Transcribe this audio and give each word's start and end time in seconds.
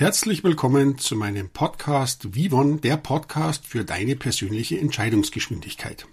Herzlich 0.00 0.42
willkommen 0.42 0.96
zu 0.96 1.14
meinem 1.14 1.50
Podcast 1.50 2.34
Vivon, 2.34 2.80
der 2.80 2.96
Podcast 2.96 3.66
für 3.66 3.84
deine 3.84 4.16
persönliche 4.16 4.80
Entscheidungsgeschwindigkeit. 4.80 6.06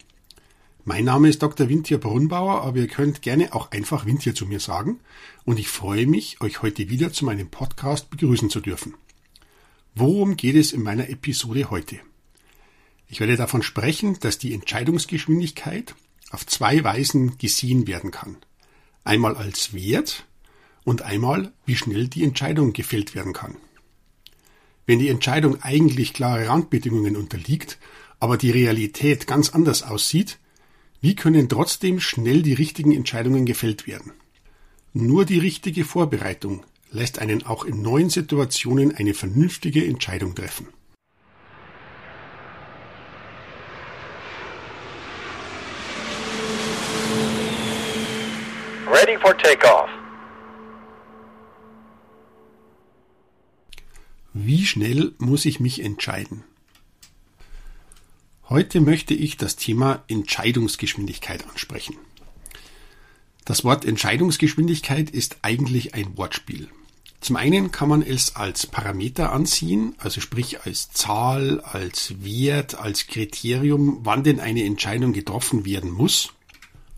Mein 0.83 1.05
Name 1.05 1.29
ist 1.29 1.41
Dr. 1.41 1.69
Wintier 1.69 1.97
Brunnbauer, 1.97 2.63
aber 2.63 2.79
ihr 2.79 2.89
könnt 2.89 3.21
gerne 3.21 3.53
auch 3.53 3.71
einfach 3.71 4.05
Wintier 4.05 4.35
zu 4.35 4.45
mir 4.45 4.59
sagen 4.59 4.99
und 5.45 5.57
ich 5.57 5.69
freue 5.69 6.05
mich, 6.05 6.41
euch 6.41 6.61
heute 6.61 6.89
wieder 6.89 7.13
zu 7.13 7.23
meinem 7.23 7.47
Podcast 7.47 8.09
begrüßen 8.09 8.49
zu 8.49 8.59
dürfen. 8.59 8.93
Worum 9.95 10.35
geht 10.35 10.57
es 10.57 10.73
in 10.73 10.83
meiner 10.83 11.07
Episode 11.07 11.69
heute? 11.69 11.97
Ich 13.07 13.21
werde 13.21 13.37
davon 13.37 13.63
sprechen, 13.63 14.19
dass 14.19 14.37
die 14.37 14.53
Entscheidungsgeschwindigkeit 14.53 15.95
auf 16.31 16.45
zwei 16.45 16.83
Weisen 16.83 17.37
gesehen 17.37 17.87
werden 17.87 18.11
kann. 18.11 18.35
Einmal 19.05 19.37
als 19.37 19.73
Wert 19.73 20.25
und 20.83 21.03
einmal, 21.03 21.53
wie 21.65 21.77
schnell 21.77 22.09
die 22.09 22.25
Entscheidung 22.25 22.73
gefällt 22.73 23.15
werden 23.15 23.31
kann. 23.31 23.55
Wenn 24.87 24.99
die 24.99 25.09
Entscheidung 25.09 25.61
eigentlich 25.61 26.13
klare 26.13 26.47
Randbedingungen 26.47 27.17
unterliegt, 27.17 27.77
aber 28.21 28.37
die 28.37 28.51
Realität 28.51 29.27
ganz 29.27 29.49
anders 29.49 29.83
aussieht, 29.83 30.39
wie 31.01 31.13
können 31.13 31.49
trotzdem 31.49 31.99
schnell 31.99 32.41
die 32.41 32.53
richtigen 32.53 32.93
Entscheidungen 32.93 33.45
gefällt 33.45 33.85
werden? 33.85 34.13
Nur 34.93 35.25
die 35.25 35.39
richtige 35.39 35.83
Vorbereitung 35.83 36.65
lässt 36.89 37.19
einen 37.19 37.45
auch 37.45 37.65
in 37.65 37.81
neuen 37.81 38.09
Situationen 38.09 38.95
eine 38.95 39.13
vernünftige 39.13 39.85
Entscheidung 39.85 40.35
treffen. 40.35 40.69
Ready 48.89 49.17
for 49.21 49.37
takeoff. 49.37 49.96
Wie 54.47 54.65
schnell 54.65 55.13
muss 55.17 55.43
ich 55.43 55.59
mich 55.59 55.83
entscheiden? 55.83 56.45
Heute 58.47 58.79
möchte 58.79 59.13
ich 59.13 59.35
das 59.35 59.57
Thema 59.57 60.05
Entscheidungsgeschwindigkeit 60.07 61.49
ansprechen. 61.49 61.97
Das 63.43 63.65
Wort 63.65 63.83
Entscheidungsgeschwindigkeit 63.83 65.09
ist 65.09 65.39
eigentlich 65.41 65.95
ein 65.95 66.17
Wortspiel. 66.17 66.69
Zum 67.19 67.35
einen 67.35 67.71
kann 67.71 67.89
man 67.89 68.01
es 68.01 68.37
als 68.37 68.65
Parameter 68.65 69.33
ansehen, 69.33 69.95
also 69.97 70.21
sprich 70.21 70.61
als 70.61 70.91
Zahl, 70.91 71.59
als 71.59 72.23
Wert, 72.23 72.75
als 72.75 73.07
Kriterium, 73.07 73.99
wann 74.03 74.23
denn 74.23 74.39
eine 74.39 74.63
Entscheidung 74.63 75.11
getroffen 75.11 75.65
werden 75.65 75.91
muss. 75.91 76.31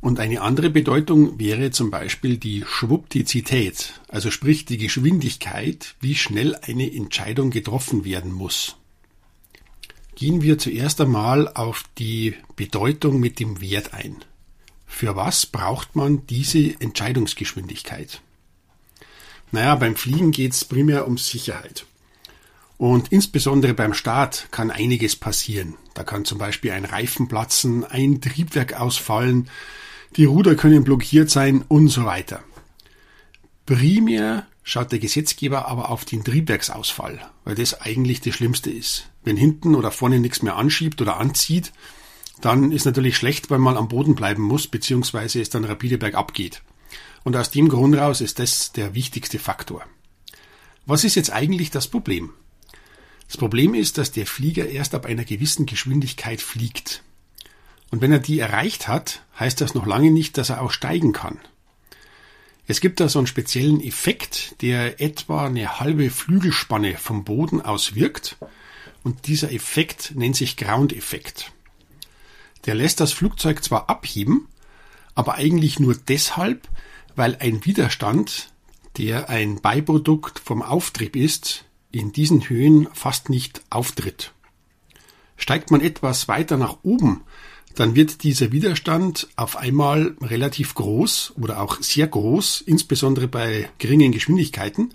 Und 0.01 0.19
eine 0.19 0.41
andere 0.41 0.69
Bedeutung 0.69 1.39
wäre 1.39 1.71
zum 1.71 1.91
Beispiel 1.91 2.37
die 2.37 2.63
Schwupptizität, 2.65 3.99
also 4.07 4.31
sprich 4.31 4.65
die 4.65 4.77
Geschwindigkeit, 4.77 5.95
wie 5.99 6.15
schnell 6.15 6.55
eine 6.55 6.93
Entscheidung 6.93 7.49
getroffen 7.49 8.05
werden 8.05 8.31
muss. 8.31 8.77
Gehen 10.15 10.41
wir 10.41 10.57
zuerst 10.57 11.01
einmal 11.01 11.49
auf 11.49 11.83
die 11.97 12.35
Bedeutung 12.55 13.19
mit 13.19 13.39
dem 13.39 13.61
Wert 13.61 13.93
ein. 13.93 14.17
Für 14.85 15.15
was 15.15 15.45
braucht 15.45 15.95
man 15.95 16.25
diese 16.27 16.79
Entscheidungsgeschwindigkeit? 16.79 18.21
Naja, 19.51 19.75
beim 19.75 19.95
Fliegen 19.95 20.31
geht 20.31 20.53
es 20.53 20.65
primär 20.65 21.07
um 21.07 21.17
Sicherheit. 21.17 21.85
Und 22.77 23.11
insbesondere 23.11 23.73
beim 23.73 23.93
Start 23.93 24.47
kann 24.51 24.71
einiges 24.71 25.15
passieren. 25.15 25.75
Da 25.93 26.03
kann 26.03 26.23
zum 26.23 26.37
Beispiel 26.37 26.71
ein 26.71 26.85
Reifen 26.85 27.27
platzen, 27.27 27.83
ein 27.83 28.21
Triebwerk 28.21 28.79
ausfallen, 28.79 29.49
die 30.15 30.25
Ruder 30.25 30.55
können 30.55 30.83
blockiert 30.83 31.29
sein 31.29 31.63
und 31.67 31.89
so 31.89 32.05
weiter. 32.05 32.43
Primär 33.65 34.47
schaut 34.63 34.91
der 34.91 34.99
Gesetzgeber 34.99 35.67
aber 35.67 35.89
auf 35.89 36.05
den 36.05 36.23
Triebwerksausfall, 36.23 37.19
weil 37.43 37.55
das 37.55 37.81
eigentlich 37.81 38.21
das 38.21 38.35
Schlimmste 38.35 38.71
ist. 38.71 39.09
Wenn 39.23 39.37
hinten 39.37 39.75
oder 39.75 39.91
vorne 39.91 40.19
nichts 40.19 40.41
mehr 40.41 40.55
anschiebt 40.55 41.01
oder 41.01 41.17
anzieht, 41.17 41.71
dann 42.41 42.71
ist 42.71 42.85
natürlich 42.85 43.17
schlecht, 43.17 43.49
weil 43.49 43.59
man 43.59 43.77
am 43.77 43.87
Boden 43.87 44.15
bleiben 44.15 44.43
muss, 44.43 44.67
beziehungsweise 44.67 45.41
es 45.41 45.49
dann 45.49 45.65
rapide 45.65 45.97
bergab 45.97 46.33
geht. 46.33 46.61
Und 47.23 47.35
aus 47.35 47.51
dem 47.51 47.67
Grund 47.69 47.95
raus 47.95 48.21
ist 48.21 48.39
das 48.39 48.71
der 48.71 48.95
wichtigste 48.95 49.39
Faktor. 49.39 49.83
Was 50.85 51.03
ist 51.03 51.15
jetzt 51.15 51.31
eigentlich 51.31 51.69
das 51.69 51.87
Problem? 51.87 52.31
Das 53.27 53.37
Problem 53.37 53.75
ist, 53.75 53.97
dass 53.97 54.11
der 54.11 54.25
Flieger 54.25 54.67
erst 54.67 54.95
ab 54.95 55.05
einer 55.05 55.25
gewissen 55.25 55.67
Geschwindigkeit 55.67 56.41
fliegt. 56.41 57.03
Und 57.91 58.01
wenn 58.01 58.11
er 58.11 58.19
die 58.19 58.39
erreicht 58.39 58.87
hat, 58.87 59.23
heißt 59.39 59.61
das 59.61 59.73
noch 59.73 59.85
lange 59.85 60.11
nicht, 60.11 60.37
dass 60.37 60.49
er 60.49 60.61
auch 60.61 60.71
steigen 60.71 61.11
kann. 61.11 61.39
Es 62.67 62.81
gibt 62.81 62.99
da 62.99 63.09
so 63.09 63.17
einen 63.17 63.25
speziellen 63.25 63.81
Effekt, 63.81 64.61
der 64.61 65.01
etwa 65.01 65.47
eine 65.47 65.79
halbe 65.79 66.11
Flügelspanne 66.11 66.97
vom 66.97 67.23
Boden 67.23 67.61
aus 67.61 67.95
wirkt. 67.95 68.37
Und 69.03 69.25
dieser 69.25 69.51
Effekt 69.51 70.13
nennt 70.13 70.35
sich 70.35 70.55
Ground-Effekt. 70.55 71.51
Der 72.65 72.75
lässt 72.75 72.99
das 72.99 73.11
Flugzeug 73.11 73.63
zwar 73.63 73.89
abheben, 73.89 74.47
aber 75.15 75.35
eigentlich 75.35 75.79
nur 75.79 75.95
deshalb, 75.95 76.67
weil 77.15 77.37
ein 77.39 77.65
Widerstand, 77.65 78.51
der 78.97 79.29
ein 79.29 79.61
Beiprodukt 79.61 80.37
vom 80.37 80.61
Auftrieb 80.61 81.15
ist, 81.15 81.65
in 81.91 82.11
diesen 82.11 82.49
Höhen 82.49 82.87
fast 82.93 83.29
nicht 83.29 83.63
auftritt. 83.71 84.33
Steigt 85.37 85.71
man 85.71 85.81
etwas 85.81 86.27
weiter 86.27 86.57
nach 86.57 86.77
oben, 86.83 87.23
dann 87.79 87.95
wird 87.95 88.23
dieser 88.23 88.51
Widerstand 88.51 89.29
auf 89.37 89.55
einmal 89.55 90.17
relativ 90.19 90.75
groß 90.75 91.35
oder 91.39 91.61
auch 91.61 91.81
sehr 91.81 92.07
groß, 92.07 92.59
insbesondere 92.59 93.29
bei 93.29 93.69
geringen 93.77 94.11
Geschwindigkeiten, 94.11 94.93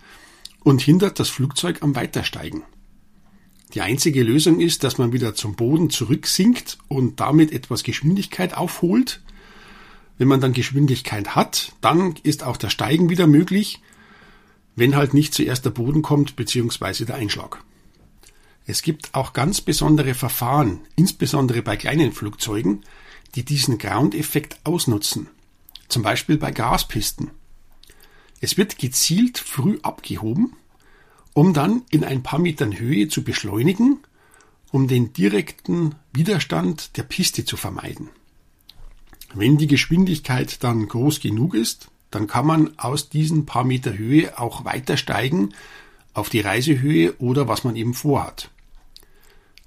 und 0.63 0.83
hindert 0.83 1.19
das 1.19 1.31
Flugzeug 1.31 1.83
am 1.83 1.97
Weitersteigen. 1.97 2.63
Die 3.73 3.81
einzige 3.81 4.23
Lösung 4.23 4.61
ist, 4.61 4.85
dass 4.85 4.99
man 4.99 5.15
wieder 5.15 5.35
zum 5.35 5.55
Boden 5.55 5.89
zurücksinkt 5.89 6.77
und 6.87 7.21
damit 7.21 7.53
etwas 7.53 7.85
Geschwindigkeit 7.85 8.55
aufholt. 8.55 9.23
Wenn 10.19 10.29
man 10.29 10.43
dann 10.43 10.53
Geschwindigkeit 10.53 11.35
hat, 11.35 11.73
dann 11.81 12.17
ist 12.23 12.43
auch 12.43 12.59
das 12.59 12.73
Steigen 12.73 13.09
wieder 13.09 13.27
möglich, 13.27 13.81
wenn 14.77 14.95
halt 14.95 15.15
nicht 15.15 15.33
zuerst 15.33 15.65
der 15.65 15.71
Boden 15.71 16.03
kommt 16.03 16.37
bzw. 16.37 17.07
der 17.07 17.15
Einschlag. 17.15 17.65
Es 18.67 18.83
gibt 18.83 19.15
auch 19.15 19.33
ganz 19.33 19.61
besondere 19.61 20.15
Verfahren, 20.15 20.81
insbesondere 20.97 21.63
bei 21.63 21.77
kleinen 21.77 22.13
Flugzeugen, 22.13 22.83
die 23.35 23.45
diesen 23.45 23.79
Ground-Effekt 23.79 24.59
ausnutzen. 24.65 25.29
Zum 25.89 26.03
Beispiel 26.03 26.39
bei 26.39 26.51
Gaspisten. 26.51 27.31
Es 28.41 28.57
wird 28.57 28.79
gezielt 28.79 29.39
früh 29.39 29.79
abgehoben, 29.83 30.55
um 31.35 31.53
dann 31.53 31.83
in 31.91 32.05
ein 32.05 32.23
paar 32.23 32.39
Metern 32.39 32.79
Höhe 32.79 33.09
zu 33.09 33.23
beschleunigen, 33.23 33.99
um 34.71 34.89
den 34.89 35.13
direkten 35.13 35.95
Widerstand 36.13 36.97
der 36.97 37.03
Piste 37.03 37.45
zu 37.45 37.57
vermeiden. 37.57 38.09
Wenn 39.35 39.59
die 39.59 39.67
Geschwindigkeit 39.67 40.63
dann 40.63 40.89
groß 40.89 41.21
genug 41.21 41.55
ist, 41.55 41.89
dann 42.11 42.29
kann 42.29 42.47
man 42.47 42.79
aus 42.79 43.09
diesen 43.09 43.47
paar 43.47 43.65
Meter 43.65 43.99
Höhe 43.99 44.39
auch 44.39 44.65
weiter 44.65 44.97
steigen 44.97 45.53
auf 46.13 46.29
die 46.29 46.41
Reisehöhe 46.41 47.15
oder 47.19 47.49
was 47.49 47.65
man 47.65 47.75
eben 47.75 47.95
vorhat. 47.95 48.51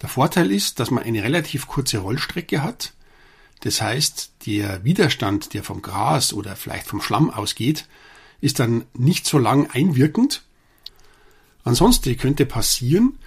Der 0.01 0.09
Vorteil 0.09 0.51
ist, 0.51 0.79
dass 0.79 0.91
man 0.91 1.03
eine 1.03 1.23
relativ 1.23 1.67
kurze 1.67 1.99
Rollstrecke 1.99 2.61
hat. 2.61 2.93
Das 3.61 3.81
heißt, 3.81 4.31
der 4.45 4.83
Widerstand, 4.83 5.53
der 5.53 5.63
vom 5.63 5.81
Gras 5.81 6.33
oder 6.33 6.55
vielleicht 6.55 6.87
vom 6.87 7.01
Schlamm 7.01 7.31
ausgeht, 7.31 7.87
ist 8.39 8.59
dann 8.59 8.85
nicht 8.93 9.25
so 9.25 9.39
lang 9.39 9.69
einwirkend. 9.71 10.43
Ansonsten 11.63 12.15
könnte 12.17 12.45
passieren, 12.45 13.17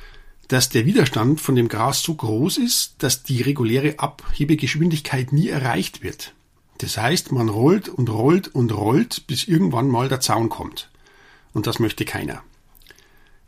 dass 0.48 0.68
der 0.68 0.86
Widerstand 0.86 1.40
von 1.40 1.54
dem 1.56 1.68
Gras 1.68 2.02
so 2.02 2.14
groß 2.14 2.58
ist, 2.58 2.94
dass 2.98 3.22
die 3.22 3.42
reguläre 3.42 3.98
Abhebegeschwindigkeit 3.98 5.32
nie 5.32 5.48
erreicht 5.48 6.02
wird. 6.02 6.34
Das 6.78 6.96
heißt, 6.96 7.32
man 7.32 7.48
rollt 7.48 7.88
und 7.88 8.08
rollt 8.08 8.48
und 8.48 8.72
rollt, 8.72 9.26
bis 9.26 9.44
irgendwann 9.44 9.88
mal 9.88 10.08
der 10.08 10.20
Zaun 10.20 10.48
kommt. 10.48 10.90
Und 11.52 11.66
das 11.66 11.78
möchte 11.78 12.04
keiner. 12.04 12.42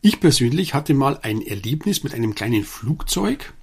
Ich 0.04 0.18
persönlich 0.18 0.74
hatte 0.74 0.94
mal 0.94 1.20
ein 1.22 1.40
Erlebnis 1.42 2.02
mit 2.02 2.12
einem 2.12 2.34
kleinen 2.34 2.64
Flugzeug, 2.64 3.54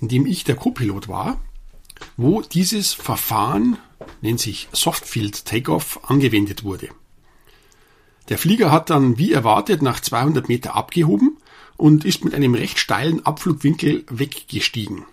in 0.00 0.08
dem 0.08 0.26
ich 0.26 0.42
der 0.42 0.56
Copilot 0.56 1.06
war, 1.06 1.40
wo 2.16 2.42
dieses 2.42 2.92
Verfahren, 2.92 3.78
nennt 4.20 4.40
sich 4.40 4.66
Softfield 4.72 5.44
Takeoff, 5.44 6.00
angewendet 6.10 6.64
wurde. 6.64 6.88
Der 8.28 8.36
Flieger 8.36 8.72
hat 8.72 8.90
dann 8.90 9.16
wie 9.16 9.32
erwartet 9.32 9.80
nach 9.80 10.00
200 10.00 10.48
Meter 10.48 10.74
abgehoben 10.74 11.36
und 11.76 12.04
ist 12.04 12.24
mit 12.24 12.34
einem 12.34 12.56
recht 12.56 12.80
steilen 12.80 13.24
Abflugwinkel 13.24 14.04
weggestiegen. 14.10 15.04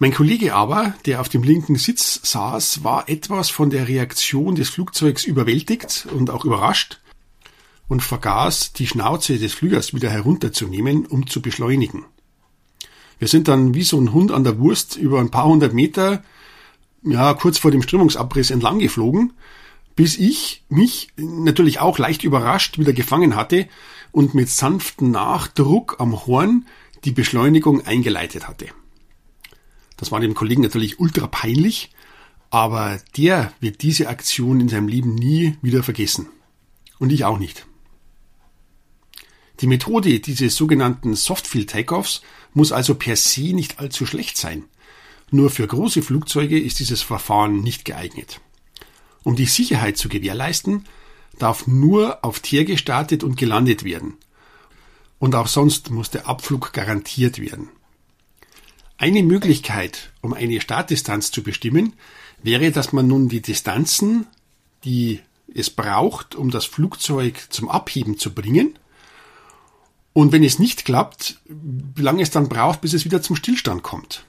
Mein 0.00 0.12
Kollege 0.12 0.56
aber, 0.56 0.92
der 1.06 1.20
auf 1.20 1.28
dem 1.28 1.44
linken 1.44 1.76
Sitz 1.76 2.18
saß, 2.24 2.82
war 2.82 3.08
etwas 3.08 3.48
von 3.48 3.70
der 3.70 3.86
Reaktion 3.86 4.56
des 4.56 4.70
Flugzeugs 4.70 5.24
überwältigt 5.24 6.08
und 6.10 6.30
auch 6.30 6.44
überrascht 6.44 6.98
und 7.88 8.02
vergaß, 8.02 8.72
die 8.72 8.86
Schnauze 8.86 9.38
des 9.38 9.52
Flügers 9.54 9.94
wieder 9.94 10.10
herunterzunehmen, 10.10 11.06
um 11.06 11.26
zu 11.26 11.42
beschleunigen. 11.42 12.04
Wir 13.18 13.28
sind 13.28 13.48
dann 13.48 13.74
wie 13.74 13.84
so 13.84 14.00
ein 14.00 14.12
Hund 14.12 14.32
an 14.32 14.44
der 14.44 14.58
Wurst 14.58 14.96
über 14.96 15.20
ein 15.20 15.30
paar 15.30 15.46
hundert 15.46 15.74
Meter, 15.74 16.22
ja, 17.02 17.34
kurz 17.34 17.58
vor 17.58 17.70
dem 17.70 17.82
Strömungsabriss 17.82 18.50
entlang 18.50 18.78
geflogen, 18.78 19.34
bis 19.96 20.18
ich 20.18 20.64
mich 20.68 21.08
natürlich 21.16 21.80
auch 21.80 21.98
leicht 21.98 22.24
überrascht 22.24 22.78
wieder 22.78 22.92
gefangen 22.92 23.36
hatte 23.36 23.68
und 24.10 24.34
mit 24.34 24.48
sanftem 24.48 25.10
Nachdruck 25.10 25.96
am 25.98 26.26
Horn 26.26 26.66
die 27.04 27.12
Beschleunigung 27.12 27.86
eingeleitet 27.86 28.48
hatte. 28.48 28.66
Das 29.96 30.10
war 30.10 30.20
dem 30.20 30.34
Kollegen 30.34 30.62
natürlich 30.62 30.98
ultra 30.98 31.26
peinlich, 31.26 31.90
aber 32.50 32.98
der 33.16 33.52
wird 33.60 33.82
diese 33.82 34.08
Aktion 34.08 34.60
in 34.60 34.68
seinem 34.68 34.88
Leben 34.88 35.14
nie 35.14 35.56
wieder 35.62 35.82
vergessen. 35.82 36.28
Und 36.98 37.12
ich 37.12 37.24
auch 37.24 37.38
nicht. 37.38 37.66
Die 39.60 39.66
Methode 39.66 40.20
dieses 40.20 40.56
sogenannten 40.56 41.14
Softfield 41.14 41.70
Takeoffs 41.70 42.22
muss 42.52 42.72
also 42.72 42.94
per 42.94 43.16
se 43.16 43.52
nicht 43.52 43.78
allzu 43.78 44.06
schlecht 44.06 44.36
sein. 44.36 44.64
Nur 45.30 45.50
für 45.50 45.66
große 45.66 46.02
Flugzeuge 46.02 46.58
ist 46.60 46.80
dieses 46.80 47.02
Verfahren 47.02 47.60
nicht 47.60 47.84
geeignet. 47.84 48.40
Um 49.22 49.36
die 49.36 49.46
Sicherheit 49.46 49.96
zu 49.96 50.08
gewährleisten, 50.08 50.84
darf 51.38 51.66
nur 51.66 52.24
auf 52.24 52.40
Tier 52.40 52.64
gestartet 52.64 53.24
und 53.24 53.36
gelandet 53.36 53.84
werden. 53.84 54.14
Und 55.18 55.34
auch 55.34 55.46
sonst 55.46 55.90
muss 55.90 56.10
der 56.10 56.28
Abflug 56.28 56.72
garantiert 56.72 57.38
werden. 57.38 57.68
Eine 58.98 59.22
Möglichkeit, 59.22 60.12
um 60.20 60.34
eine 60.34 60.60
Startdistanz 60.60 61.30
zu 61.30 61.42
bestimmen, 61.42 61.94
wäre, 62.42 62.70
dass 62.70 62.92
man 62.92 63.08
nun 63.08 63.28
die 63.28 63.40
Distanzen, 63.40 64.26
die 64.84 65.20
es 65.52 65.70
braucht, 65.70 66.34
um 66.34 66.50
das 66.50 66.66
Flugzeug 66.66 67.46
zum 67.48 67.68
Abheben 67.68 68.18
zu 68.18 68.34
bringen, 68.34 68.78
und 70.14 70.32
wenn 70.32 70.44
es 70.44 70.58
nicht 70.58 70.86
klappt, 70.86 71.40
wie 71.44 72.00
lange 72.02 72.22
es 72.22 72.30
dann 72.30 72.48
braucht, 72.48 72.80
bis 72.80 72.94
es 72.94 73.04
wieder 73.04 73.20
zum 73.20 73.36
Stillstand 73.36 73.82
kommt. 73.82 74.24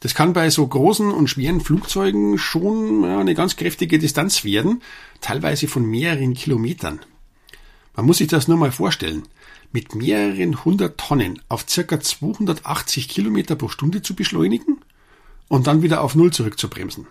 Das 0.00 0.14
kann 0.14 0.34
bei 0.34 0.50
so 0.50 0.66
großen 0.66 1.10
und 1.10 1.28
schweren 1.28 1.62
Flugzeugen 1.62 2.36
schon 2.36 3.06
eine 3.06 3.34
ganz 3.34 3.56
kräftige 3.56 3.98
Distanz 3.98 4.44
werden, 4.44 4.82
teilweise 5.22 5.66
von 5.66 5.86
mehreren 5.86 6.34
Kilometern. 6.34 7.00
Man 7.96 8.04
muss 8.04 8.18
sich 8.18 8.28
das 8.28 8.46
nur 8.46 8.58
mal 8.58 8.70
vorstellen. 8.70 9.22
Mit 9.72 9.94
mehreren 9.94 10.62
hundert 10.64 10.98
Tonnen 10.98 11.40
auf 11.48 11.64
circa 11.66 11.98
280 11.98 13.08
Kilometer 13.08 13.56
pro 13.56 13.68
Stunde 13.68 14.02
zu 14.02 14.14
beschleunigen 14.14 14.84
und 15.48 15.66
dann 15.66 15.80
wieder 15.80 16.02
auf 16.02 16.14
Null 16.14 16.34
zurückzubremsen. 16.34 17.06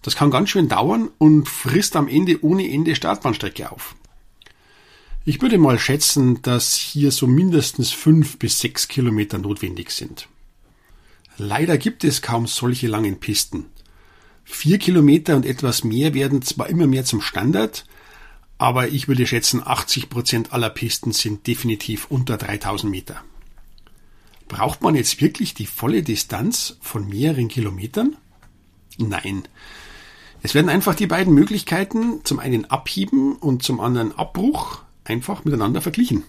Das 0.00 0.16
kann 0.16 0.30
ganz 0.30 0.48
schön 0.48 0.68
dauern 0.68 1.10
und 1.18 1.50
frisst 1.50 1.96
am 1.96 2.08
Ende 2.08 2.42
ohne 2.42 2.66
Ende 2.66 2.94
Startbahnstrecke 2.94 3.70
auf. 3.70 3.94
Ich 5.26 5.42
würde 5.42 5.58
mal 5.58 5.78
schätzen, 5.78 6.40
dass 6.40 6.74
hier 6.74 7.12
so 7.12 7.26
mindestens 7.26 7.90
fünf 7.90 8.38
bis 8.38 8.58
sechs 8.58 8.88
Kilometer 8.88 9.38
notwendig 9.38 9.90
sind. 9.90 10.28
Leider 11.36 11.76
gibt 11.76 12.04
es 12.04 12.22
kaum 12.22 12.46
solche 12.46 12.86
langen 12.86 13.20
Pisten. 13.20 13.66
Vier 14.44 14.78
Kilometer 14.78 15.36
und 15.36 15.44
etwas 15.44 15.84
mehr 15.84 16.14
werden 16.14 16.40
zwar 16.42 16.68
immer 16.68 16.86
mehr 16.86 17.04
zum 17.04 17.20
Standard, 17.20 17.84
aber 18.56 18.88
ich 18.88 19.08
würde 19.08 19.26
schätzen, 19.26 19.62
80 19.64 20.08
Prozent 20.08 20.52
aller 20.52 20.70
Pisten 20.70 21.12
sind 21.12 21.46
definitiv 21.46 22.06
unter 22.10 22.36
3000 22.36 22.90
Meter. 22.90 23.22
Braucht 24.48 24.82
man 24.82 24.94
jetzt 24.94 25.20
wirklich 25.20 25.54
die 25.54 25.66
volle 25.66 26.02
Distanz 26.02 26.76
von 26.80 27.08
mehreren 27.08 27.48
Kilometern? 27.48 28.16
Nein. 28.98 29.44
Es 30.42 30.54
werden 30.54 30.68
einfach 30.68 30.94
die 30.94 31.06
beiden 31.06 31.34
Möglichkeiten, 31.34 32.24
zum 32.24 32.38
einen 32.38 32.64
Abheben 32.64 33.36
und 33.36 33.62
zum 33.62 33.80
anderen 33.80 34.12
Abbruch, 34.16 34.82
einfach 35.10 35.44
miteinander 35.44 35.80
verglichen 35.80 36.22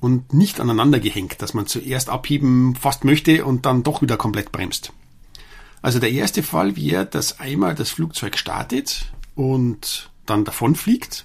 und 0.00 0.34
nicht 0.34 0.60
aneinander 0.60 1.00
gehängt, 1.00 1.40
dass 1.40 1.54
man 1.54 1.66
zuerst 1.66 2.10
abheben 2.10 2.76
fast 2.76 3.04
möchte 3.04 3.44
und 3.44 3.66
dann 3.66 3.82
doch 3.82 4.02
wieder 4.02 4.16
komplett 4.16 4.52
bremst. 4.52 4.92
Also 5.82 5.98
der 5.98 6.10
erste 6.10 6.42
Fall 6.42 6.76
wäre, 6.76 7.06
dass 7.06 7.40
einmal 7.40 7.74
das 7.74 7.90
Flugzeug 7.90 8.38
startet 8.38 9.12
und 9.34 10.10
dann 10.26 10.44
davonfliegt. 10.44 11.24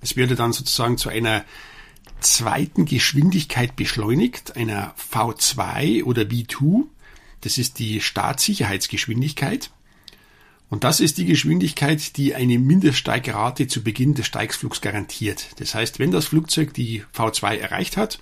Es 0.00 0.16
würde 0.16 0.36
dann 0.36 0.52
sozusagen 0.52 0.96
zu 0.96 1.08
einer 1.08 1.44
zweiten 2.20 2.84
Geschwindigkeit 2.86 3.76
beschleunigt, 3.76 4.56
einer 4.56 4.94
V2 4.94 6.04
oder 6.04 6.22
V2. 6.22 6.84
Das 7.42 7.58
ist 7.58 7.78
die 7.78 8.00
Startsicherheitsgeschwindigkeit. 8.00 9.70
Und 10.70 10.84
das 10.84 11.00
ist 11.00 11.16
die 11.16 11.24
Geschwindigkeit, 11.24 12.16
die 12.16 12.34
eine 12.34 12.58
Mindeststeigrate 12.58 13.68
zu 13.68 13.82
Beginn 13.82 14.14
des 14.14 14.26
Steigsflugs 14.26 14.80
garantiert. 14.80 15.48
Das 15.60 15.74
heißt, 15.74 15.98
wenn 15.98 16.10
das 16.10 16.26
Flugzeug 16.26 16.74
die 16.74 17.04
V2 17.14 17.56
erreicht 17.56 17.96
hat, 17.96 18.18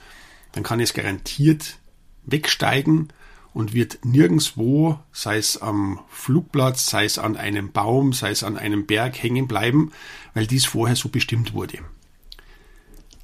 dann 0.53 0.63
kann 0.63 0.81
es 0.81 0.95
garantiert 0.95 1.79
wegsteigen 2.25 3.09
und 3.53 3.73
wird 3.73 4.05
nirgendswo, 4.05 4.99
sei 5.13 5.39
es 5.39 5.61
am 5.61 6.01
Flugplatz, 6.09 6.87
sei 6.87 7.05
es 7.05 7.19
an 7.19 7.37
einem 7.37 7.73
Baum, 7.73 8.13
sei 8.13 8.31
es 8.31 8.45
an 8.45 8.57
einem 8.57 8.87
Berg 8.87 9.21
hängen 9.21 9.49
bleiben, 9.49 9.93
weil 10.35 10.47
dies 10.47 10.67
vorher 10.67 10.95
so 10.95 11.09
bestimmt 11.09 11.53
wurde. 11.53 11.79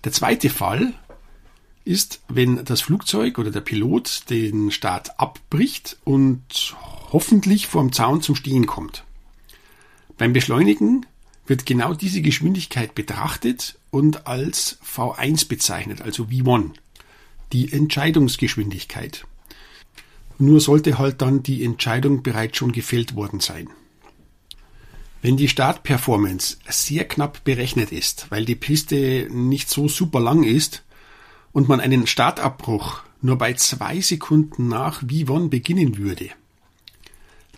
Der 0.05 0.13
zweite 0.13 0.51
Fall 0.51 0.95
ist, 1.85 2.23
wenn 2.29 2.65
das 2.65 2.81
Flugzeug 2.81 3.39
oder 3.39 3.51
der 3.51 3.61
Pilot 3.61 4.31
den 4.31 4.71
Start 4.71 5.21
abbricht 5.21 5.99
und 6.05 6.77
hoffentlich 7.13 7.67
vorm 7.67 7.93
Zaun 7.93 8.23
zum 8.23 8.35
Stehen 8.35 8.67
kommt. 8.67 9.05
Beim 10.19 10.33
Beschleunigen 10.33 11.07
wird 11.47 11.67
genau 11.67 11.95
diese 11.95 12.23
Geschwindigkeit 12.23 12.95
betrachtet 12.95 13.79
und 13.91 14.27
als 14.27 14.79
V1 14.83 15.49
bezeichnet, 15.49 16.03
also 16.03 16.31
V1, 16.31 16.73
die 17.53 17.73
Entscheidungsgeschwindigkeit. 17.73 19.27
Nur 20.39 20.61
sollte 20.61 20.99
halt 20.99 21.23
dann 21.23 21.43
die 21.43 21.65
Entscheidung 21.65 22.23
bereits 22.23 22.57
schon 22.57 22.73
gefällt 22.73 23.15
worden 23.15 23.41
sein. 23.41 23.69
Wenn 25.21 25.37
die 25.37 25.49
Startperformance 25.49 26.57
sehr 26.69 27.07
knapp 27.07 27.45
berechnet 27.45 27.93
ist, 27.93 28.27
weil 28.31 28.45
die 28.45 28.57
Piste 28.57 29.29
nicht 29.31 29.69
so 29.69 29.89
super 29.89 30.21
lang 30.21 30.43
ist 30.43 30.83
und 31.53 31.69
man 31.69 31.81
einen 31.81 32.07
Startabbruch 32.07 33.03
nur 33.21 33.39
bei 33.39 33.53
zwei 33.55 34.01
Sekunden 34.01 34.67
nach 34.67 35.03
V1 35.03 35.49
beginnen 35.49 35.97
würde, 35.97 36.31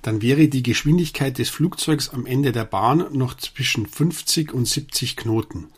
dann 0.04 0.20
wäre 0.20 0.48
die 0.48 0.62
Geschwindigkeit 0.62 1.38
des 1.38 1.48
Flugzeugs 1.48 2.10
am 2.10 2.26
Ende 2.26 2.52
der 2.52 2.66
Bahn 2.66 3.06
noch 3.12 3.34
zwischen 3.38 3.86
50 3.86 4.52
und 4.52 4.68
70 4.68 5.16
Knoten. 5.16 5.68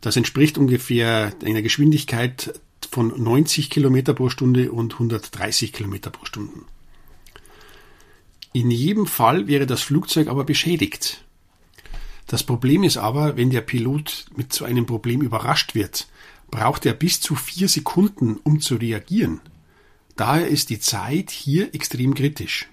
Das 0.00 0.16
entspricht 0.16 0.56
ungefähr 0.56 1.34
einer 1.44 1.62
Geschwindigkeit 1.62 2.60
von 2.92 3.08
90 3.20 3.70
Kilometer 3.70 4.14
pro 4.14 4.28
Stunde 4.28 4.70
und 4.70 4.92
130 4.92 5.72
Kilometer 5.72 6.10
pro 6.10 6.24
Stunde. 6.26 6.52
In 8.52 8.70
jedem 8.70 9.06
Fall 9.06 9.48
wäre 9.48 9.66
das 9.66 9.82
Flugzeug 9.82 10.28
aber 10.28 10.44
beschädigt. 10.44 11.24
Das 12.28 12.44
Problem 12.44 12.84
ist 12.84 12.98
aber, 12.98 13.36
wenn 13.36 13.50
der 13.50 13.62
Pilot 13.62 14.26
mit 14.36 14.52
so 14.52 14.64
einem 14.64 14.86
Problem 14.86 15.22
überrascht 15.22 15.74
wird, 15.74 16.06
braucht 16.52 16.86
er 16.86 16.92
bis 16.92 17.20
zu 17.20 17.34
vier 17.34 17.66
Sekunden, 17.66 18.38
um 18.44 18.60
zu 18.60 18.76
reagieren. 18.76 19.40
Daher 20.14 20.46
ist 20.46 20.70
die 20.70 20.78
Zeit 20.78 21.32
hier 21.32 21.74
extrem 21.74 22.14
kritisch. 22.14 22.68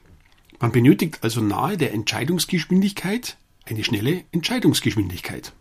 Man 0.59 0.71
benötigt 0.71 1.19
also 1.21 1.41
nahe 1.41 1.77
der 1.77 1.93
Entscheidungsgeschwindigkeit 1.93 3.37
eine 3.65 3.83
schnelle 3.83 4.23
Entscheidungsgeschwindigkeit. 4.31 5.53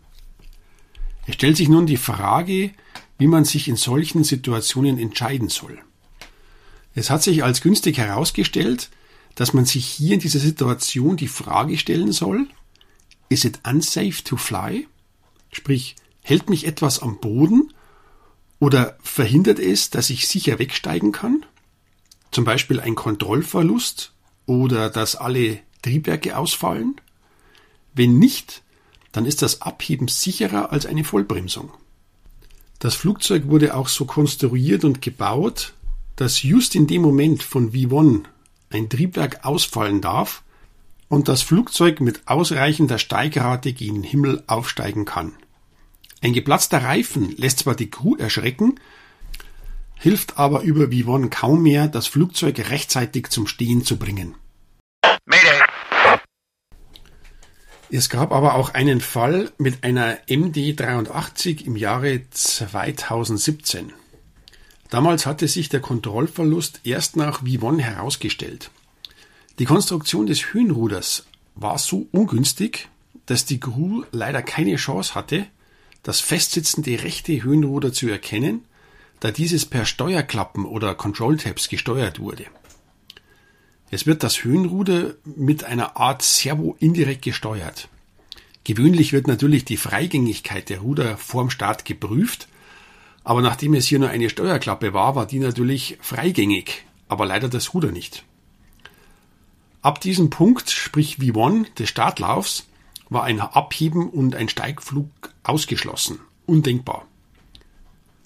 Es 1.27 1.35
stellt 1.35 1.57
sich 1.57 1.69
nun 1.69 1.85
die 1.85 1.97
Frage, 1.97 2.71
wie 3.17 3.27
man 3.27 3.45
sich 3.45 3.67
in 3.67 3.75
solchen 3.75 4.23
Situationen 4.23 4.97
entscheiden 4.97 5.49
soll. 5.49 5.79
Es 6.95 7.09
hat 7.09 7.23
sich 7.23 7.43
als 7.43 7.61
günstig 7.61 7.97
herausgestellt, 7.97 8.89
dass 9.35 9.53
man 9.53 9.65
sich 9.65 9.85
hier 9.85 10.15
in 10.15 10.19
dieser 10.19 10.39
Situation 10.39 11.17
die 11.17 11.27
Frage 11.27 11.77
stellen 11.77 12.11
soll, 12.11 12.47
is 13.29 13.45
it 13.45 13.59
unsafe 13.65 14.23
to 14.23 14.37
fly? 14.37 14.87
Sprich, 15.51 15.95
hält 16.23 16.49
mich 16.49 16.65
etwas 16.65 16.99
am 16.99 17.19
Boden 17.19 17.73
oder 18.59 18.97
verhindert 19.01 19.59
es, 19.59 19.91
dass 19.91 20.09
ich 20.09 20.27
sicher 20.27 20.59
wegsteigen 20.59 21.11
kann? 21.11 21.45
Zum 22.31 22.43
Beispiel 22.43 22.79
ein 22.79 22.95
Kontrollverlust 22.95 24.13
oder 24.49 24.89
dass 24.89 25.15
alle 25.15 25.59
Triebwerke 25.83 26.35
ausfallen? 26.35 26.99
Wenn 27.93 28.17
nicht, 28.17 28.63
dann 29.11 29.25
ist 29.25 29.43
das 29.43 29.61
Abheben 29.61 30.07
sicherer 30.07 30.71
als 30.71 30.85
eine 30.87 31.03
Vollbremsung. 31.03 31.71
Das 32.79 32.95
Flugzeug 32.95 33.47
wurde 33.47 33.75
auch 33.75 33.87
so 33.87 34.05
konstruiert 34.05 34.83
und 34.83 35.01
gebaut, 35.01 35.73
dass 36.15 36.41
just 36.41 36.75
in 36.75 36.87
dem 36.87 37.03
Moment 37.03 37.43
von 37.43 37.71
V1 37.73 38.23
ein 38.71 38.89
Triebwerk 38.89 39.45
ausfallen 39.45 40.01
darf 40.01 40.41
und 41.09 41.27
das 41.27 41.43
Flugzeug 41.43 42.01
mit 42.01 42.27
ausreichender 42.27 42.97
Steigrate 42.97 43.73
gegen 43.73 43.95
den 43.95 44.03
Himmel 44.03 44.43
aufsteigen 44.47 45.05
kann. 45.05 45.33
Ein 46.21 46.33
geplatzter 46.33 46.83
Reifen 46.83 47.35
lässt 47.37 47.59
zwar 47.59 47.75
die 47.75 47.89
Crew 47.89 48.15
erschrecken, 48.15 48.79
hilft 49.99 50.39
aber 50.39 50.61
über 50.61 50.89
Vivon 50.89 51.29
kaum 51.29 51.61
mehr, 51.61 51.87
das 51.87 52.07
Flugzeug 52.07 52.57
rechtzeitig 52.71 53.27
zum 53.29 53.45
Stehen 53.47 53.83
zu 53.83 53.97
bringen. 53.97 54.35
Mayday. 55.25 55.61
Es 57.91 58.09
gab 58.09 58.31
aber 58.31 58.55
auch 58.55 58.73
einen 58.73 59.01
Fall 59.01 59.51
mit 59.57 59.83
einer 59.83 60.17
MD-83 60.27 61.65
im 61.65 61.75
Jahre 61.75 62.21
2017. 62.29 63.93
Damals 64.89 65.25
hatte 65.25 65.47
sich 65.47 65.69
der 65.69 65.81
Kontrollverlust 65.81 66.81
erst 66.83 67.15
nach 67.15 67.43
V1 67.43 67.79
herausgestellt. 67.79 68.71
Die 69.59 69.65
Konstruktion 69.65 70.27
des 70.27 70.53
Höhenruders 70.53 71.25
war 71.55 71.77
so 71.77 72.07
ungünstig, 72.11 72.87
dass 73.25 73.45
die 73.45 73.59
Crew 73.59 74.03
leider 74.11 74.41
keine 74.41 74.77
Chance 74.77 75.13
hatte, 75.13 75.45
das 76.03 76.21
festsitzende 76.21 77.03
rechte 77.03 77.43
Höhenruder 77.43 77.91
zu 77.91 78.07
erkennen, 78.07 78.65
da 79.19 79.31
dieses 79.31 79.65
per 79.65 79.85
Steuerklappen 79.85 80.65
oder 80.65 80.95
Control 80.95 81.37
Tabs 81.37 81.69
gesteuert 81.69 82.19
wurde. 82.19 82.45
Es 83.91 84.05
wird 84.05 84.23
das 84.23 84.43
Höhenruder 84.43 85.15
mit 85.23 85.63
einer 85.63 85.97
Art 85.97 86.21
Servo 86.21 86.75
indirekt 86.79 87.23
gesteuert. 87.23 87.89
Gewöhnlich 88.63 89.13
wird 89.13 89.27
natürlich 89.27 89.65
die 89.65 89.77
Freigängigkeit 89.77 90.69
der 90.69 90.79
Ruder 90.79 91.17
vorm 91.17 91.49
Start 91.49 91.85
geprüft, 91.85 92.47
aber 93.23 93.41
nachdem 93.41 93.73
es 93.73 93.87
hier 93.87 93.99
nur 93.99 94.09
eine 94.09 94.29
Steuerklappe 94.29 94.93
war, 94.93 95.15
war 95.15 95.25
die 95.25 95.39
natürlich 95.39 95.97
freigängig, 96.01 96.85
aber 97.07 97.25
leider 97.25 97.49
das 97.49 97.73
Ruder 97.73 97.91
nicht. 97.91 98.23
Ab 99.81 100.01
diesem 100.01 100.29
Punkt, 100.29 100.69
sprich 100.69 101.17
V1 101.17 101.73
des 101.75 101.89
Startlaufs, 101.89 102.67
war 103.09 103.23
ein 103.23 103.39
Abheben 103.39 104.09
und 104.09 104.35
ein 104.35 104.49
Steigflug 104.49 105.09
ausgeschlossen, 105.43 106.19
undenkbar. 106.45 107.07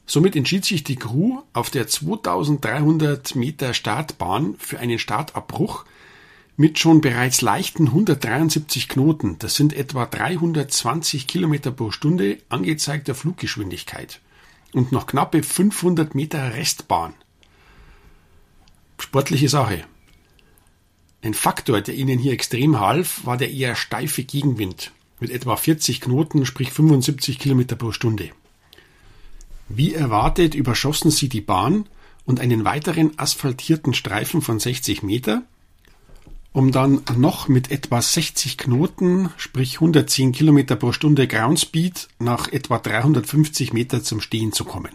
Somit 0.05 0.35
entschied 0.35 0.65
sich 0.65 0.83
die 0.83 0.97
Crew 0.97 1.41
auf 1.53 1.69
der 1.69 1.87
2300 1.87 3.35
Meter 3.35 3.73
Startbahn 3.73 4.55
für 4.57 4.79
einen 4.79 4.99
Startabbruch 4.99 5.85
mit 6.55 6.77
schon 6.77 7.01
bereits 7.01 7.41
leichten 7.41 7.87
173 7.87 8.87
Knoten, 8.87 9.39
das 9.39 9.55
sind 9.55 9.73
etwa 9.73 10.05
320 10.05 11.25
Kilometer 11.25 11.71
pro 11.71 11.89
Stunde 11.89 12.37
angezeigter 12.49 13.15
Fluggeschwindigkeit 13.15 14.19
und 14.73 14.91
noch 14.91 15.07
knappe 15.07 15.41
500 15.41 16.13
Meter 16.15 16.53
Restbahn. 16.53 17.15
Sportliche 18.99 19.49
Sache. 19.49 19.83
Ein 21.21 21.33
Faktor, 21.33 21.81
der 21.81 21.95
ihnen 21.95 22.19
hier 22.19 22.33
extrem 22.33 22.79
half, 22.79 23.25
war 23.25 23.37
der 23.37 23.51
eher 23.51 23.75
steife 23.75 24.23
Gegenwind 24.23 24.91
mit 25.19 25.31
etwa 25.31 25.55
40 25.55 26.01
Knoten, 26.01 26.45
sprich 26.45 26.71
75 26.71 27.39
Kilometer 27.39 27.75
pro 27.75 27.91
Stunde. 27.91 28.31
Wie 29.69 29.93
erwartet 29.93 30.55
überschossen 30.55 31.11
sie 31.11 31.29
die 31.29 31.41
Bahn 31.41 31.85
und 32.25 32.39
einen 32.39 32.65
weiteren 32.65 33.17
asphaltierten 33.17 33.93
Streifen 33.93 34.41
von 34.41 34.59
60 34.59 35.03
Meter, 35.03 35.43
um 36.51 36.71
dann 36.71 37.01
noch 37.17 37.47
mit 37.47 37.71
etwa 37.71 38.01
60 38.01 38.57
Knoten, 38.57 39.31
sprich 39.37 39.75
110 39.75 40.31
Kilometer 40.31 40.75
pro 40.75 40.91
Stunde 40.91 41.27
Groundspeed 41.27 42.07
nach 42.19 42.47
etwa 42.47 42.77
350 42.77 43.73
Meter 43.73 44.03
zum 44.03 44.21
Stehen 44.21 44.53
zu 44.53 44.63
kommen. 44.63 44.91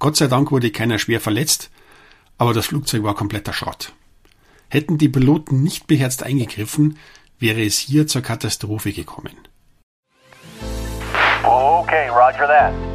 Gott 0.00 0.16
sei 0.16 0.26
Dank 0.26 0.50
wurde 0.50 0.70
keiner 0.70 0.98
schwer 0.98 1.20
verletzt, 1.20 1.70
aber 2.38 2.54
das 2.54 2.66
Flugzeug 2.66 3.02
war 3.04 3.14
kompletter 3.14 3.52
Schrott. 3.52 3.92
Hätten 4.68 4.98
die 4.98 5.08
Piloten 5.08 5.62
nicht 5.62 5.86
beherzt 5.86 6.22
eingegriffen, 6.22 6.98
wäre 7.38 7.62
es 7.62 7.78
hier 7.78 8.06
zur 8.06 8.22
Katastrophe 8.22 8.92
gekommen. 8.92 9.34
Okay, 11.44 12.08
roger 12.08 12.46
that. 12.46 12.89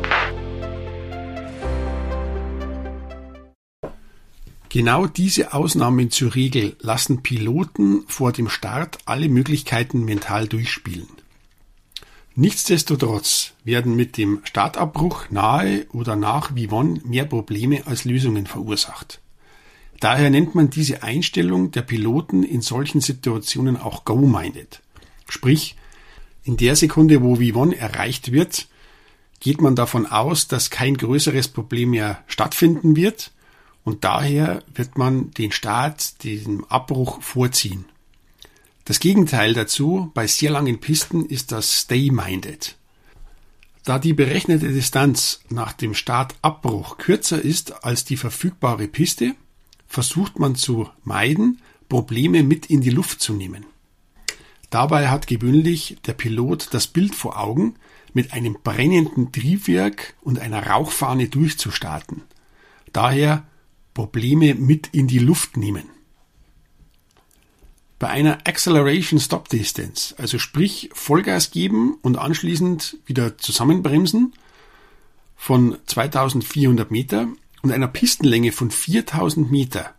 Genau 4.76 5.08
diese 5.08 5.54
Ausnahmen 5.54 6.12
zur 6.12 6.36
Regel 6.36 6.76
lassen 6.82 7.24
Piloten 7.24 8.04
vor 8.10 8.34
dem 8.34 8.50
Start 8.50 8.98
alle 9.06 9.30
Möglichkeiten 9.30 10.04
mental 10.04 10.50
durchspielen. 10.50 11.08
Nichtsdestotrotz 12.36 13.54
werden 13.64 13.96
mit 13.96 14.18
dem 14.18 14.42
Startabbruch 14.44 15.30
nahe 15.30 15.86
oder 15.94 16.18
nach 16.18 16.56
Vivon 16.56 17.00
mehr 17.06 17.24
Probleme 17.24 17.88
als 17.88 18.04
Lösungen 18.04 18.48
verursacht. 18.48 19.22
Daher 20.02 20.30
nennt 20.30 20.56
man 20.56 20.70
diese 20.70 21.04
Einstellung 21.04 21.72
der 21.72 21.84
Piloten 21.84 22.44
in 22.44 22.60
solchen 22.60 23.00
Situationen 23.00 23.78
auch 23.78 24.04
Go-Minded. 24.04 24.82
Sprich, 25.30 25.78
in 26.44 26.58
der 26.58 26.76
Sekunde, 26.76 27.22
wo 27.22 27.36
V1 27.36 27.78
erreicht 27.78 28.34
wird, 28.34 28.68
geht 29.40 29.62
man 29.62 29.78
davon 29.78 30.06
aus, 30.06 30.50
dass 30.50 30.70
kein 30.70 30.98
größeres 30.98 31.48
Problem 31.48 31.92
mehr 31.92 32.26
stattfinden 32.28 32.98
wird 32.98 33.32
und 33.86 34.04
daher 34.04 34.64
wird 34.74 34.98
man 34.98 35.32
den 35.32 35.54
Start, 35.54 36.24
den 36.24 36.66
Abbruch 36.66 37.22
vorziehen. 37.22 37.86
Das 38.84 39.00
Gegenteil 39.00 39.54
dazu 39.54 40.12
bei 40.14 40.28
sehr 40.28 40.52
langen 40.52 40.82
Pisten 40.82 41.26
ist 41.26 41.52
das 41.52 41.82
Stay-Minded. 41.82 42.76
Da 43.84 44.00
die 44.00 44.14
berechnete 44.14 44.72
Distanz 44.74 45.42
nach 45.50 45.72
dem 45.72 45.94
Startabbruch 45.94 46.98
kürzer 46.98 47.40
ist 47.40 47.86
als 47.86 48.04
die 48.04 48.18
verfügbare 48.18 48.88
Piste, 48.88 49.36
versucht 49.88 50.40
man 50.40 50.56
zu 50.56 50.90
meiden, 51.04 51.62
Probleme 51.88 52.42
mit 52.42 52.66
in 52.66 52.82
die 52.82 52.90
Luft 52.90 53.22
zu 53.22 53.34
nehmen. 53.34 53.66
Dabei 54.72 55.10
hat 55.10 55.28
gewöhnlich 55.28 55.98
der 56.06 56.14
Pilot 56.14 56.70
das 56.74 56.88
Bild 56.88 57.14
vor 57.14 57.40
Augen, 57.40 57.76
mit 58.14 58.34
einem 58.34 58.58
brennenden 58.64 59.32
Triebwerk 59.32 60.16
und 60.22 60.40
einer 60.40 60.66
Rauchfahne 60.68 61.28
durchzustarten. 61.28 62.24
Daher 62.94 63.46
Probleme 63.96 64.54
mit 64.54 64.90
in 64.92 65.08
die 65.08 65.18
Luft 65.18 65.58
nehmen. 65.58 65.90
Bei 67.98 68.10
einer 68.10 68.40
Acceleration 68.46 69.20
Stop 69.20 69.50
Distance, 69.50 70.14
also 70.20 70.38
sprich 70.38 70.92
Vollgas 70.94 71.50
geben 71.50 71.98
und 72.04 72.18
anschließend 72.18 72.98
wieder 73.08 73.40
zusammenbremsen 73.40 74.34
von 75.36 75.78
2400 75.88 76.92
Meter, 76.92 77.28
und 77.66 77.72
einer 77.72 77.88
Pistenlänge 77.88 78.52
von 78.52 78.70
4000 78.70 79.50
Meter, 79.50 79.96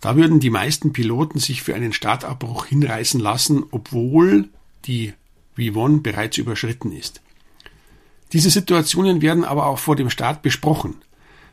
da 0.00 0.14
würden 0.14 0.38
die 0.38 0.50
meisten 0.50 0.92
Piloten 0.92 1.40
sich 1.40 1.62
für 1.62 1.74
einen 1.74 1.92
Startabbruch 1.92 2.66
hinreißen 2.66 3.18
lassen, 3.18 3.64
obwohl 3.72 4.48
die 4.84 5.12
V1 5.56 6.02
bereits 6.02 6.38
überschritten 6.38 6.92
ist. 6.92 7.20
Diese 8.32 8.50
Situationen 8.50 9.20
werden 9.20 9.44
aber 9.44 9.66
auch 9.66 9.80
vor 9.80 9.96
dem 9.96 10.10
Start 10.10 10.42
besprochen. 10.42 11.02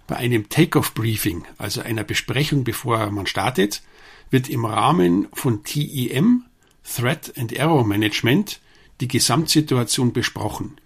Bei 0.09 0.15
einem 0.15 0.49
Takeoff-Briefing, 0.49 1.43
also 1.59 1.81
einer 1.81 2.03
Besprechung 2.03 2.63
bevor 2.63 3.11
man 3.11 3.27
startet, 3.27 3.83
wird 4.31 4.49
im 4.49 4.65
Rahmen 4.65 5.27
von 5.33 5.63
TEM, 5.63 6.45
Threat 6.83 7.37
and 7.37 7.53
Error 7.53 7.85
Management, 7.85 8.59
die 9.01 9.07
Gesamtsituation 9.07 10.11
besprochen. 10.11 10.77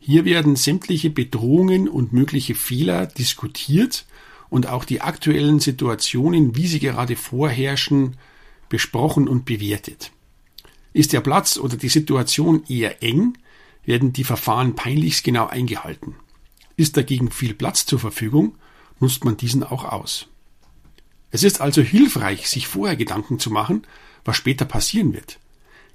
Hier 0.00 0.24
werden 0.24 0.56
sämtliche 0.56 1.10
Bedrohungen 1.10 1.86
und 1.86 2.14
mögliche 2.14 2.54
Fehler 2.54 3.04
diskutiert 3.04 4.06
und 4.48 4.66
auch 4.66 4.86
die 4.86 5.02
aktuellen 5.02 5.60
Situationen, 5.60 6.56
wie 6.56 6.66
sie 6.66 6.80
gerade 6.80 7.14
vorherrschen, 7.14 8.16
besprochen 8.70 9.28
und 9.28 9.44
bewertet. 9.44 10.12
Ist 10.94 11.12
der 11.12 11.20
Platz 11.20 11.58
oder 11.58 11.76
die 11.76 11.90
Situation 11.90 12.64
eher 12.70 13.02
eng, 13.02 13.36
werden 13.84 14.14
die 14.14 14.24
Verfahren 14.24 14.74
peinlichst 14.74 15.24
genau 15.24 15.46
eingehalten. 15.46 16.16
Ist 16.76 16.96
dagegen 16.96 17.30
viel 17.30 17.54
Platz 17.54 17.86
zur 17.86 17.98
Verfügung, 17.98 18.56
nutzt 19.00 19.24
man 19.24 19.36
diesen 19.36 19.62
auch 19.62 19.84
aus. 19.84 20.28
Es 21.30 21.42
ist 21.42 21.60
also 21.60 21.82
hilfreich, 21.82 22.48
sich 22.48 22.66
vorher 22.66 22.96
Gedanken 22.96 23.38
zu 23.38 23.50
machen, 23.50 23.86
was 24.24 24.36
später 24.36 24.64
passieren 24.64 25.12
wird. 25.12 25.38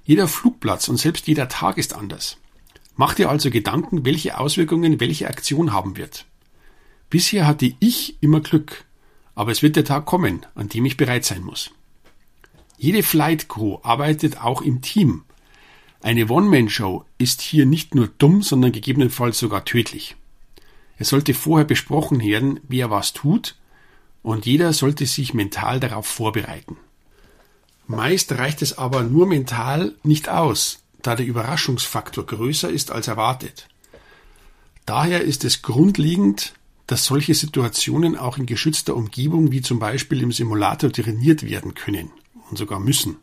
Jeder 0.04 0.26
Flugplatz 0.26 0.88
und 0.88 0.96
selbst 0.96 1.26
jeder 1.26 1.48
Tag 1.48 1.78
ist 1.78 1.94
anders. 1.94 2.38
Mach 2.96 3.14
dir 3.14 3.30
also 3.30 3.50
Gedanken, 3.50 4.04
welche 4.04 4.38
Auswirkungen 4.38 5.00
welche 5.00 5.28
Aktion 5.28 5.72
haben 5.72 5.96
wird. 5.96 6.26
Bisher 7.10 7.46
hatte 7.46 7.72
ich 7.78 8.20
immer 8.20 8.40
Glück, 8.40 8.84
aber 9.34 9.52
es 9.52 9.62
wird 9.62 9.76
der 9.76 9.84
Tag 9.84 10.04
kommen, 10.04 10.44
an 10.54 10.68
dem 10.68 10.84
ich 10.84 10.96
bereit 10.96 11.24
sein 11.24 11.42
muss. 11.42 11.70
Jede 12.76 13.02
Flight 13.02 13.48
Crew 13.48 13.78
arbeitet 13.82 14.40
auch 14.40 14.62
im 14.62 14.82
Team. 14.82 15.24
Eine 16.00 16.28
One-Man-Show 16.28 17.04
ist 17.18 17.40
hier 17.40 17.66
nicht 17.66 17.94
nur 17.94 18.08
dumm, 18.08 18.42
sondern 18.42 18.72
gegebenenfalls 18.72 19.38
sogar 19.38 19.64
tödlich. 19.64 20.16
Es 20.98 21.08
sollte 21.08 21.32
vorher 21.32 21.64
besprochen 21.64 22.20
werden, 22.20 22.60
wer 22.68 22.90
was 22.90 23.12
tut, 23.12 23.56
und 24.22 24.46
jeder 24.46 24.72
sollte 24.72 25.06
sich 25.06 25.32
mental 25.32 25.80
darauf 25.80 26.06
vorbereiten. 26.06 26.76
Meist 27.86 28.32
reicht 28.32 28.60
es 28.62 28.76
aber 28.76 29.02
nur 29.04 29.26
mental 29.26 29.94
nicht 30.02 30.28
aus, 30.28 30.82
da 31.00 31.14
der 31.14 31.24
Überraschungsfaktor 31.24 32.26
größer 32.26 32.68
ist 32.68 32.90
als 32.90 33.08
erwartet. 33.08 33.68
Daher 34.84 35.22
ist 35.22 35.44
es 35.44 35.62
grundlegend, 35.62 36.54
dass 36.86 37.04
solche 37.04 37.34
Situationen 37.34 38.16
auch 38.16 38.38
in 38.38 38.46
geschützter 38.46 38.96
Umgebung 38.96 39.52
wie 39.52 39.62
zum 39.62 39.78
Beispiel 39.78 40.22
im 40.22 40.32
Simulator 40.32 40.90
trainiert 40.92 41.44
werden 41.44 41.74
können 41.74 42.10
und 42.50 42.56
sogar 42.56 42.80
müssen. 42.80 43.16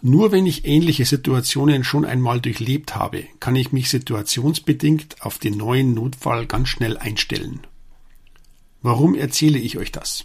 Nur 0.00 0.30
wenn 0.30 0.46
ich 0.46 0.64
ähnliche 0.64 1.04
Situationen 1.04 1.82
schon 1.82 2.04
einmal 2.04 2.40
durchlebt 2.40 2.94
habe, 2.94 3.24
kann 3.40 3.56
ich 3.56 3.72
mich 3.72 3.90
situationsbedingt 3.90 5.22
auf 5.22 5.38
den 5.38 5.56
neuen 5.56 5.92
Notfall 5.94 6.46
ganz 6.46 6.68
schnell 6.68 6.96
einstellen. 6.96 7.66
Warum 8.80 9.16
erzähle 9.16 9.58
ich 9.58 9.76
euch 9.76 9.90
das? 9.90 10.24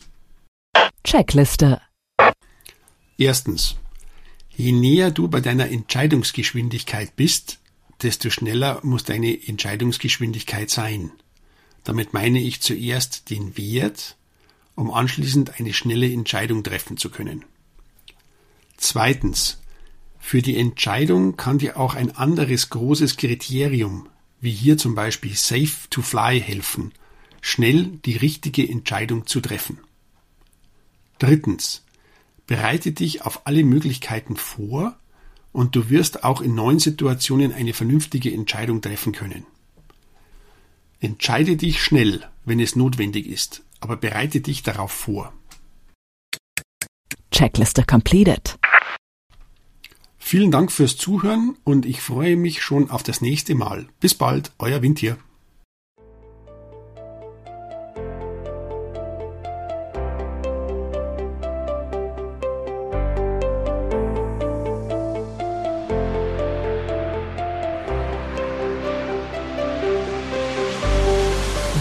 Checkliste. 1.04 1.82
Erstens. 3.18 3.76
Je 4.56 4.72
näher 4.72 5.10
du 5.10 5.28
bei 5.28 5.42
deiner 5.42 5.70
Entscheidungsgeschwindigkeit 5.70 7.16
bist, 7.16 7.60
desto 8.04 8.30
schneller 8.30 8.80
muss 8.84 9.04
deine 9.04 9.48
Entscheidungsgeschwindigkeit 9.48 10.70
sein. 10.70 11.12
Damit 11.84 12.14
meine 12.14 12.40
ich 12.40 12.62
zuerst 12.62 13.32
den 13.32 13.58
Wert, 13.58 14.18
um 14.76 14.92
anschließend 14.92 15.60
eine 15.60 15.74
schnelle 15.74 16.12
Entscheidung 16.12 16.64
treffen 16.64 16.98
zu 16.98 17.10
können. 17.10 17.44
Zweitens. 18.78 19.58
Für 20.26 20.42
die 20.42 20.58
Entscheidung 20.58 21.36
kann 21.36 21.60
dir 21.60 21.78
auch 21.78 21.96
ein 21.96 22.16
anderes 22.16 22.70
großes 22.70 23.18
Kriterium, 23.18 24.08
wie 24.40 24.52
hier 24.52 24.78
zum 24.78 24.96
Beispiel 24.96 25.36
Safe 25.36 25.90
to 25.92 26.02
Fly 26.02 26.42
helfen, 26.42 26.94
schnell 27.42 28.00
die 28.06 28.16
richtige 28.16 28.68
Entscheidung 28.68 29.28
zu 29.28 29.42
treffen. 29.42 29.80
Drittens. 31.20 31.84
Bereite 32.48 32.94
dich 32.94 33.22
auf 33.24 33.46
alle 33.46 33.64
Möglichkeiten 33.64 34.38
vor 34.38 34.98
und 35.52 35.76
du 35.76 35.90
wirst 35.90 36.24
auch 36.24 36.42
in 36.42 36.56
neuen 36.56 36.80
Situationen 36.80 37.52
eine 37.54 37.74
vernünftige 37.74 38.34
Entscheidung 38.34 38.82
treffen 38.82 39.12
können. 39.12 39.46
Entscheide 41.00 41.58
dich 41.58 41.84
schnell, 41.84 42.28
wenn 42.46 42.62
es 42.62 42.76
notwendig 42.76 43.28
ist, 43.28 43.62
aber 43.82 43.98
bereite 43.98 44.40
dich 44.40 44.64
darauf 44.64 44.92
vor. 44.92 45.34
Checkliste 47.30 47.84
completed. 47.84 48.58
Vielen 50.34 50.50
Dank 50.50 50.72
fürs 50.72 50.98
Zuhören 50.98 51.58
und 51.64 51.86
ich 51.86 52.02
freue 52.02 52.38
mich 52.38 52.64
schon 52.64 52.90
auf 52.90 53.04
das 53.04 53.22
nächste 53.22 53.54
Mal. 53.54 53.86
Bis 54.00 54.16
bald, 54.16 54.52
euer 54.58 54.82
Windtier. 54.82 55.18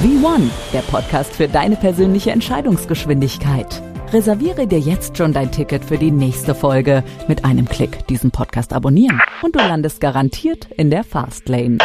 V1, 0.02 0.50
der 0.74 0.80
Podcast 0.90 1.34
für 1.34 1.48
deine 1.48 1.76
persönliche 1.76 2.32
Entscheidungsgeschwindigkeit. 2.32 3.82
Reserviere 4.12 4.66
dir 4.66 4.78
jetzt 4.78 5.16
schon 5.16 5.32
dein 5.32 5.50
Ticket 5.50 5.86
für 5.86 5.96
die 5.96 6.10
nächste 6.10 6.54
Folge. 6.54 7.02
Mit 7.28 7.46
einem 7.46 7.66
Klick 7.66 8.06
diesen 8.08 8.30
Podcast 8.30 8.74
abonnieren 8.74 9.22
und 9.40 9.56
du 9.56 9.58
landest 9.58 10.02
garantiert 10.02 10.68
in 10.76 10.90
der 10.90 11.02
Fastlane. 11.02 11.78